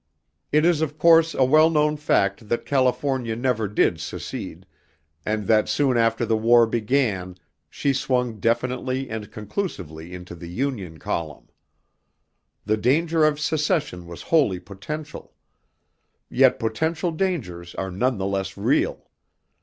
It 0.51 0.65
is 0.65 0.81
of 0.81 0.97
course 0.97 1.35
a 1.35 1.43
well 1.45 1.69
known 1.69 1.95
fact 1.95 2.49
that 2.49 2.65
California 2.65 3.35
never 3.35 3.67
did 3.67 3.99
secede, 3.99 4.65
and 5.27 5.45
that 5.45 5.69
soon 5.69 5.95
after 5.95 6.25
the 6.25 6.35
war 6.35 6.65
began, 6.65 7.35
she 7.69 7.93
swung 7.93 8.39
definitely 8.39 9.11
and 9.11 9.31
conclusively 9.31 10.11
into 10.11 10.33
the 10.33 10.49
Union 10.49 10.97
column. 10.97 11.49
The 12.65 12.77
danger 12.77 13.23
of 13.23 13.39
secession 13.39 14.07
was 14.07 14.23
wholly 14.23 14.59
potential. 14.59 15.35
Yet 16.31 16.57
potential 16.57 17.11
dangers 17.11 17.75
are 17.75 17.91
none 17.91 18.17
the 18.17 18.25
less 18.25 18.57
real. 18.57 19.07